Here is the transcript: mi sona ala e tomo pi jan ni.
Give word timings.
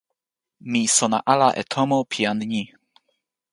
mi 0.71 0.81
sona 0.97 1.17
ala 1.33 1.49
e 1.61 1.63
tomo 1.73 1.97
pi 2.11 2.17
jan 2.25 2.39
ni. 2.51 2.63